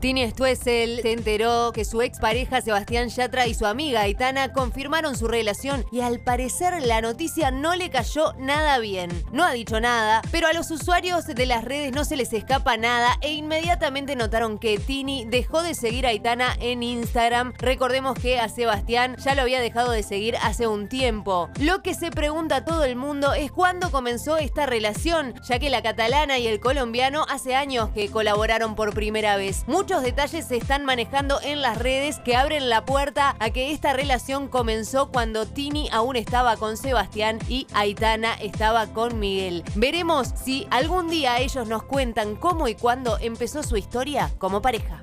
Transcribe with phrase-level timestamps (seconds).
[0.00, 5.26] Tini Stuessel se enteró que su expareja Sebastián Yatra y su amiga Aitana confirmaron su
[5.26, 9.10] relación y al parecer la noticia no le cayó nada bien.
[9.32, 12.76] No ha dicho nada, pero a los usuarios de las redes no se les escapa
[12.76, 17.54] nada e inmediatamente notaron que Tini dejó de seguir a Aitana en Instagram.
[17.58, 21.50] Recordemos que a Sebastián ya lo había dejado de seguir hace un tiempo.
[21.58, 25.82] Lo que se pregunta todo el mundo es cuándo comenzó esta relación, ya que la
[25.82, 29.64] catalana y el colombiano hace años que colaboraron por primera vez.
[29.88, 33.94] Muchos detalles se están manejando en las redes que abren la puerta a que esta
[33.94, 39.64] relación comenzó cuando Tini aún estaba con Sebastián y Aitana estaba con Miguel.
[39.76, 45.02] Veremos si algún día ellos nos cuentan cómo y cuándo empezó su historia como pareja.